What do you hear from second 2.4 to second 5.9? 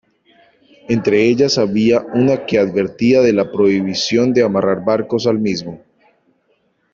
que advertía de la prohibición de amarrar barcos al mismo.